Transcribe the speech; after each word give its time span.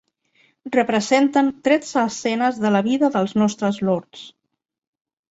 Representen 0.75 1.51
tretze 1.67 1.99
escenes 2.11 2.57
de 2.63 2.71
la 2.77 2.81
vida 2.87 3.09
dels 3.17 3.35
nostres 3.41 3.77
Lords. 3.91 4.23